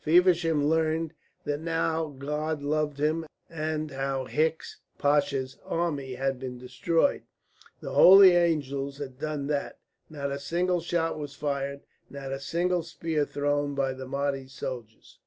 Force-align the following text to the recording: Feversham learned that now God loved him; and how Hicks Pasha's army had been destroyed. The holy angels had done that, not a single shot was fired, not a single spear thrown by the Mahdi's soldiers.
Feversham 0.00 0.66
learned 0.66 1.14
that 1.44 1.60
now 1.60 2.08
God 2.08 2.60
loved 2.60 2.98
him; 2.98 3.24
and 3.48 3.92
how 3.92 4.24
Hicks 4.24 4.78
Pasha's 4.98 5.58
army 5.64 6.14
had 6.14 6.40
been 6.40 6.58
destroyed. 6.58 7.22
The 7.80 7.92
holy 7.92 8.30
angels 8.32 8.98
had 8.98 9.16
done 9.20 9.46
that, 9.46 9.78
not 10.10 10.32
a 10.32 10.40
single 10.40 10.80
shot 10.80 11.16
was 11.16 11.36
fired, 11.36 11.82
not 12.10 12.32
a 12.32 12.40
single 12.40 12.82
spear 12.82 13.24
thrown 13.24 13.76
by 13.76 13.92
the 13.92 14.06
Mahdi's 14.08 14.54
soldiers. 14.54 15.20